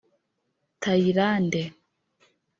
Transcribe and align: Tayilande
Tayilande 0.81 1.63